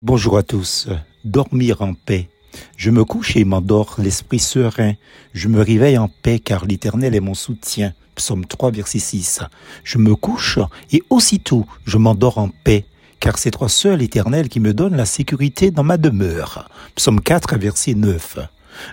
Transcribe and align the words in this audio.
Bonjour 0.00 0.38
à 0.38 0.44
tous. 0.44 0.86
Dormir 1.24 1.82
en 1.82 1.92
paix. 1.92 2.28
Je 2.76 2.92
me 2.92 3.04
couche 3.04 3.36
et 3.36 3.44
m'endors 3.44 3.96
l'esprit 3.98 4.38
serein. 4.38 4.92
Je 5.32 5.48
me 5.48 5.60
réveille 5.60 5.98
en 5.98 6.08
paix 6.08 6.38
car 6.38 6.66
l'Éternel 6.66 7.16
est 7.16 7.20
mon 7.20 7.34
soutien. 7.34 7.92
Psaume 8.14 8.46
3, 8.46 8.70
verset 8.70 9.00
6. 9.00 9.40
Je 9.82 9.98
me 9.98 10.14
couche 10.14 10.60
et 10.92 11.02
aussitôt 11.10 11.66
je 11.84 11.98
m'endors 11.98 12.38
en 12.38 12.48
paix 12.62 12.84
car 13.18 13.38
c'est 13.38 13.50
toi 13.50 13.68
seul, 13.68 14.00
Éternel, 14.00 14.48
qui 14.48 14.60
me 14.60 14.72
donne 14.72 14.94
la 14.94 15.04
sécurité 15.04 15.72
dans 15.72 15.82
ma 15.82 15.96
demeure. 15.96 16.70
Psaume 16.94 17.20
4, 17.20 17.58
verset 17.58 17.94
9. 17.94 18.38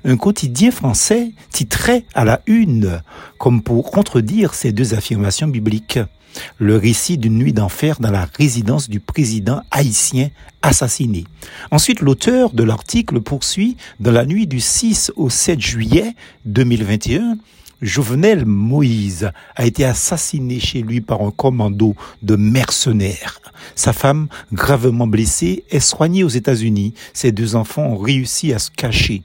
Un 0.04 0.18
quotidien 0.18 0.72
français 0.72 1.32
titrait 1.52 2.06
à 2.14 2.26
la 2.26 2.42
une, 2.48 3.02
comme 3.38 3.62
pour 3.62 3.92
contredire 3.92 4.54
ces 4.54 4.72
deux 4.72 4.94
affirmations 4.94 5.48
bibliques 5.48 6.00
le 6.58 6.76
récit 6.76 7.18
d'une 7.18 7.38
nuit 7.38 7.54
d'enfer 7.54 8.02
dans 8.02 8.12
la 8.12 8.28
résidence 8.38 8.90
du 8.90 9.00
président 9.00 9.62
haïtien 9.72 10.30
assassiné. 10.62 11.24
Ensuite, 11.72 12.02
l'auteur 12.02 12.52
de 12.52 12.64
l'article 12.64 13.22
poursuit 13.22 13.78
dans 14.02 14.12
la 14.12 14.26
nuit 14.26 14.48
du 14.48 14.60
6 14.60 15.14
au 15.16 15.30
7 15.30 15.62
juillet 15.62 16.14
2021 16.46 17.38
Jovenel 17.82 18.46
Moïse 18.46 19.32
a 19.56 19.66
été 19.66 19.84
assassiné 19.84 20.60
chez 20.60 20.82
lui 20.82 21.02
par 21.02 21.22
un 21.22 21.32
commando 21.32 21.96
de 22.24 22.36
mercenaires. 22.36 23.42
Sa 23.76 23.94
femme, 23.94 24.28
gravement 24.54 25.08
blessée, 25.08 25.66
est 25.70 25.82
soignée 25.82 26.24
aux 26.24 26.30
États-Unis. 26.30 26.94
Ses 27.14 27.32
deux 27.32 27.56
enfants 27.56 27.84
ont 27.86 27.98
réussi 27.98 28.54
à 28.54 28.60
se 28.60 28.72
cacher. 28.72 29.24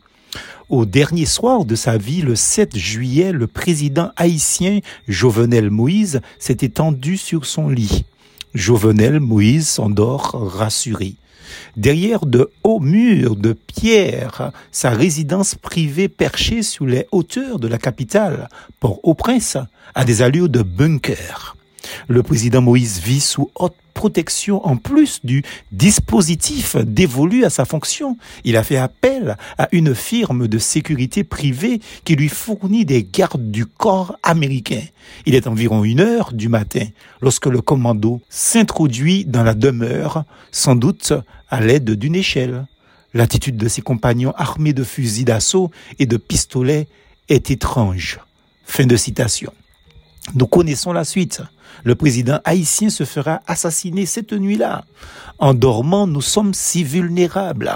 Au 0.71 0.87
dernier 0.87 1.27
soir 1.27 1.65
de 1.65 1.75
sa 1.75 1.99
vie, 1.99 2.23
le 2.23 2.37
7 2.37 2.77
juillet, 2.79 3.33
le 3.33 3.49
président 3.49 4.13
haïtien 4.15 4.79
Jovenel 5.09 5.69
Moïse 5.69 6.21
s'est 6.39 6.59
étendu 6.61 7.17
sur 7.17 7.45
son 7.45 7.69
lit. 7.69 8.05
Jovenel 8.55 9.19
Moïse 9.19 9.67
s'endort 9.67 10.31
rassuré. 10.41 11.15
Derrière 11.77 12.25
de 12.25 12.53
hauts 12.63 12.79
murs 12.79 13.35
de 13.35 13.53
pierre, 13.53 14.53
sa 14.71 14.91
résidence 14.91 15.57
privée 15.57 16.09
perchée 16.09 16.63
sous 16.63 16.87
les 16.87 17.09
hauteurs 17.11 17.59
de 17.59 17.67
la 17.67 17.79
capitale, 17.79 18.49
Port-au-Prince, 18.79 19.57
a 19.97 20.05
des 20.05 20.23
allures 20.23 20.49
de 20.49 20.63
bunker. 20.63 21.57
Le 22.09 22.23
président 22.23 22.61
Moïse 22.61 23.01
vit 23.01 23.21
sous 23.21 23.51
haute 23.55 23.75
protection 24.01 24.67
en 24.67 24.77
plus 24.77 25.21
du 25.25 25.43
dispositif 25.73 26.77
dévolu 26.77 27.45
à 27.45 27.51
sa 27.51 27.67
fonction. 27.67 28.17
Il 28.45 28.57
a 28.57 28.63
fait 28.63 28.79
appel 28.79 29.37
à 29.59 29.69
une 29.73 29.95
firme 29.95 30.49
de 30.49 30.59
sécurité 30.59 31.23
privée 31.23 31.81
qui 32.05 32.17
lui 32.17 32.29
fournit 32.29 32.87
des 32.87 33.03
gardes 33.05 33.51
du 33.51 33.67
corps 33.67 34.17
américain. 34.23 34.83
Il 35.27 35.35
est 35.35 35.47
environ 35.47 35.85
une 35.85 36.01
heure 36.01 36.33
du 36.33 36.49
matin 36.49 36.87
lorsque 37.21 37.45
le 37.45 37.61
commando 37.61 38.23
s'introduit 38.31 39.27
dans 39.27 39.43
la 39.43 39.53
demeure, 39.53 40.25
sans 40.51 40.77
doute 40.77 41.13
à 41.51 41.61
l'aide 41.61 41.91
d'une 41.91 42.15
échelle. 42.15 42.67
L'attitude 43.13 43.59
de 43.59 43.69
ses 43.69 43.83
compagnons 43.83 44.33
armés 44.37 44.73
de 44.73 44.85
fusils 44.85 45.27
d'assaut 45.27 45.71
et 45.99 46.07
de 46.07 46.17
pistolets 46.17 46.89
est 47.29 47.51
étrange. 47.51 48.19
Fin 48.65 48.87
de 48.87 48.97
citation. 48.97 49.53
Nous 50.35 50.47
connaissons 50.47 50.93
la 50.93 51.05
suite. 51.05 51.43
Le 51.85 51.95
président 51.95 52.41
haïtien 52.45 52.91
se 52.91 53.05
fera 53.05 53.41
assassiner 53.47 54.07
cette 54.07 54.33
nuit-là. 54.33 54.85
En 55.39 55.55
dormant, 55.55 56.07
nous 56.07 56.21
sommes 56.21 56.55
si 56.55 56.85
vulnérables. 56.85 57.73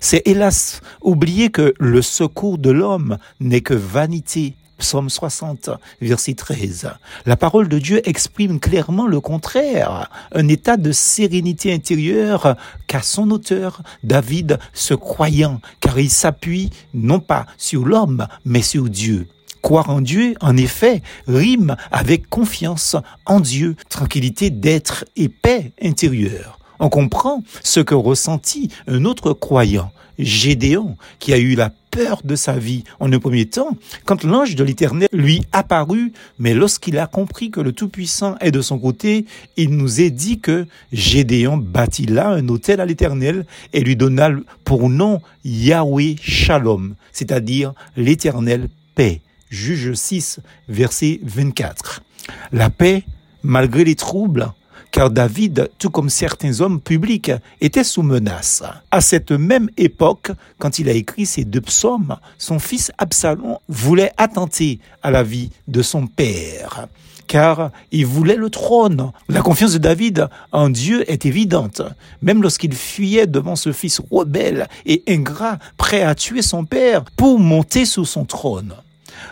C'est 0.00 0.22
hélas 0.26 0.80
oublier 1.00 1.50
que 1.50 1.74
le 1.78 2.02
secours 2.02 2.58
de 2.58 2.70
l'homme 2.70 3.18
n'est 3.40 3.62
que 3.62 3.74
vanité. 3.74 4.54
Psaume 4.78 5.10
60, 5.10 5.70
verset 6.00 6.34
13. 6.34 6.90
La 7.26 7.36
parole 7.36 7.68
de 7.68 7.80
Dieu 7.80 8.08
exprime 8.08 8.60
clairement 8.60 9.08
le 9.08 9.20
contraire, 9.20 10.08
un 10.32 10.46
état 10.46 10.76
de 10.76 10.92
sérénité 10.92 11.74
intérieure 11.74 12.54
qu'a 12.86 13.02
son 13.02 13.32
auteur, 13.32 13.82
David, 14.04 14.60
se 14.72 14.94
croyant, 14.94 15.60
car 15.80 15.98
il 15.98 16.10
s'appuie 16.10 16.70
non 16.94 17.18
pas 17.18 17.46
sur 17.56 17.86
l'homme, 17.86 18.28
mais 18.44 18.62
sur 18.62 18.84
Dieu. 18.84 19.26
Croire 19.62 19.90
en 19.90 20.00
Dieu, 20.00 20.34
en 20.40 20.56
effet, 20.56 21.02
rime 21.26 21.76
avec 21.90 22.28
confiance 22.28 22.96
en 23.26 23.40
Dieu, 23.40 23.76
tranquillité 23.88 24.50
d'être 24.50 25.04
et 25.16 25.28
paix 25.28 25.72
intérieure. 25.82 26.58
On 26.80 26.88
comprend 26.88 27.42
ce 27.62 27.80
que 27.80 27.94
ressentit 27.94 28.70
un 28.86 29.04
autre 29.04 29.32
croyant, 29.32 29.90
Gédéon, 30.18 30.96
qui 31.18 31.32
a 31.32 31.38
eu 31.38 31.54
la 31.54 31.70
peur 31.90 32.20
de 32.24 32.36
sa 32.36 32.52
vie 32.52 32.84
en 33.00 33.12
un 33.12 33.18
premier 33.18 33.46
temps, 33.46 33.76
quand 34.04 34.22
l'ange 34.24 34.54
de 34.54 34.62
l'Éternel 34.62 35.08
lui 35.12 35.42
apparut, 35.52 36.12
mais 36.38 36.54
lorsqu'il 36.54 36.98
a 36.98 37.06
compris 37.06 37.50
que 37.50 37.60
le 37.60 37.72
Tout-Puissant 37.72 38.36
est 38.40 38.50
de 38.50 38.60
son 38.60 38.78
côté, 38.78 39.26
il 39.56 39.70
nous 39.70 40.00
est 40.00 40.10
dit 40.10 40.38
que 40.38 40.66
Gédéon 40.92 41.56
bâtit 41.56 42.06
là 42.06 42.28
un 42.30 42.48
hôtel 42.48 42.80
à 42.80 42.86
l'Éternel 42.86 43.46
et 43.72 43.80
lui 43.80 43.96
donna 43.96 44.30
pour 44.64 44.88
nom 44.88 45.20
Yahweh 45.44 46.16
Shalom, 46.20 46.94
c'est-à-dire 47.12 47.72
l'Éternel 47.96 48.68
paix. 48.94 49.20
Juge 49.50 49.94
6, 49.94 50.40
verset 50.68 51.20
24. 51.22 52.02
La 52.52 52.70
paix, 52.70 53.04
malgré 53.42 53.84
les 53.84 53.94
troubles, 53.94 54.52
car 54.90 55.10
David, 55.10 55.70
tout 55.78 55.90
comme 55.90 56.10
certains 56.10 56.60
hommes 56.60 56.80
publics, 56.80 57.32
était 57.60 57.84
sous 57.84 58.02
menace. 58.02 58.62
À 58.90 59.00
cette 59.00 59.32
même 59.32 59.70
époque, 59.76 60.32
quand 60.58 60.78
il 60.78 60.88
a 60.88 60.92
écrit 60.92 61.26
ces 61.26 61.44
deux 61.44 61.60
psaumes, 61.60 62.16
son 62.38 62.58
fils 62.58 62.92
Absalom 62.98 63.58
voulait 63.68 64.12
attenter 64.16 64.80
à 65.02 65.10
la 65.10 65.22
vie 65.22 65.50
de 65.66 65.82
son 65.82 66.06
père 66.06 66.88
car 67.28 67.70
il 67.92 68.06
voulait 68.06 68.36
le 68.36 68.48
trône. 68.48 69.12
La 69.28 69.42
confiance 69.42 69.74
de 69.74 69.78
David 69.78 70.28
en 70.50 70.70
Dieu 70.70 71.08
est 71.10 71.26
évidente, 71.26 71.82
même 72.22 72.42
lorsqu'il 72.42 72.72
fuyait 72.74 73.26
devant 73.26 73.54
ce 73.54 73.70
fils 73.70 74.00
rebelle 74.10 74.66
et 74.86 75.02
ingrat, 75.06 75.58
prêt 75.76 76.02
à 76.02 76.14
tuer 76.14 76.40
son 76.40 76.64
père 76.64 77.04
pour 77.16 77.38
monter 77.38 77.84
sous 77.84 78.06
son 78.06 78.24
trône. 78.24 78.74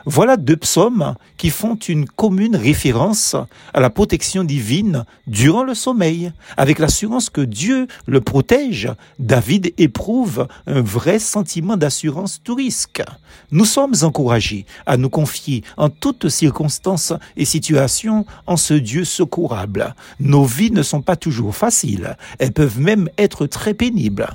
Voilà 0.05 0.37
deux 0.37 0.57
psaumes 0.57 1.15
qui 1.37 1.51
font 1.51 1.77
une 1.77 2.07
commune 2.07 2.57
référence 2.57 3.37
à 3.75 3.81
la 3.81 3.91
protection 3.91 4.45
divine 4.45 5.05
durant 5.27 5.65
le 5.65 5.75
sommeil. 5.75 6.33
Avec 6.57 6.79
l'assurance 6.79 7.31
que 7.31 7.41
Dieu 7.41 7.87
le 8.07 8.21
protège, 8.21 8.91
David 9.19 9.73
éprouve 9.79 10.49
un 10.67 10.81
vrai 10.81 11.19
sentiment 11.19 11.77
d'assurance 11.77 12.41
tout 12.43 12.55
risque. 12.55 13.03
Nous 13.51 13.65
sommes 13.65 13.95
encouragés 14.03 14.67
à 14.87 14.97
nous 14.97 15.11
confier 15.11 15.63
en 15.77 15.89
toutes 15.89 16.29
circonstances 16.29 17.13
et 17.37 17.45
situations 17.45 18.27
en 18.47 18.57
ce 18.57 18.75
Dieu 18.75 19.05
secourable. 19.05 19.95
Nos 20.21 20.45
vies 20.45 20.71
ne 20.71 20.83
sont 20.83 21.03
pas 21.03 21.17
toujours 21.17 21.55
faciles, 21.55 22.17
elles 22.39 22.53
peuvent 22.53 22.81
même 22.81 23.09
être 23.19 23.47
très 23.47 23.75
pénibles. 23.75 24.29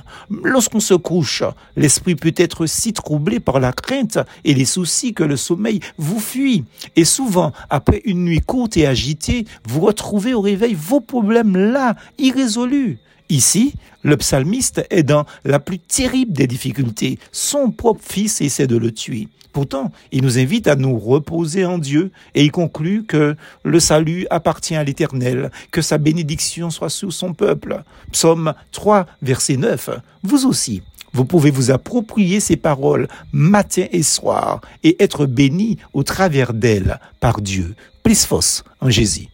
Lorsqu'on 0.44 0.80
se 0.80 0.94
couche, 0.94 1.42
l'esprit 1.76 2.14
peut 2.14 2.34
être 2.36 2.66
si 2.66 2.92
troublé 2.92 3.40
par 3.40 3.60
la 3.60 3.72
crainte 3.72 4.18
et 4.44 4.54
les 4.54 4.64
soucis 4.64 5.14
que 5.14 5.24
le 5.24 5.36
sommeil 5.42 5.80
vous 5.98 6.20
fuit. 6.20 6.64
Et 6.96 7.04
souvent, 7.04 7.52
après 7.70 8.00
une 8.04 8.24
nuit 8.24 8.40
courte 8.40 8.76
et 8.76 8.86
agitée, 8.86 9.46
vous 9.66 9.80
retrouvez 9.80 10.34
au 10.34 10.40
réveil 10.40 10.74
vos 10.74 11.00
problèmes 11.00 11.56
là, 11.56 11.96
irrésolus. 12.18 12.98
Ici, 13.28 13.74
le 14.02 14.16
psalmiste 14.16 14.84
est 14.90 15.02
dans 15.02 15.24
la 15.44 15.58
plus 15.58 15.78
terrible 15.78 16.32
des 16.32 16.46
difficultés. 16.46 17.18
Son 17.30 17.70
propre 17.70 18.02
fils 18.04 18.40
essaie 18.40 18.66
de 18.66 18.76
le 18.76 18.92
tuer. 18.92 19.28
Pourtant, 19.52 19.92
il 20.12 20.22
nous 20.22 20.38
invite 20.38 20.66
à 20.66 20.76
nous 20.76 20.98
reposer 20.98 21.64
en 21.66 21.78
Dieu 21.78 22.10
et 22.34 22.44
il 22.44 22.50
conclut 22.50 23.04
que 23.04 23.36
le 23.64 23.80
salut 23.80 24.26
appartient 24.30 24.74
à 24.74 24.82
l'Éternel, 24.82 25.50
que 25.70 25.82
sa 25.82 25.98
bénédiction 25.98 26.70
soit 26.70 26.88
sur 26.88 27.12
son 27.12 27.34
peuple. 27.34 27.82
Psaume 28.10 28.54
3, 28.72 29.06
verset 29.20 29.58
9. 29.58 29.90
Vous 30.22 30.46
aussi, 30.46 30.82
vous 31.12 31.24
pouvez 31.24 31.50
vous 31.50 31.70
approprier 31.70 32.40
ces 32.40 32.56
paroles 32.56 33.08
matin 33.32 33.86
et 33.92 34.02
soir 34.02 34.60
et 34.82 35.02
être 35.02 35.26
béni 35.26 35.78
au 35.92 36.02
travers 36.02 36.52
d'elles 36.52 36.98
par 37.20 37.40
Dieu. 37.40 37.74
Plus 38.02 38.26
en 38.80 38.90
Jésus. 38.90 39.28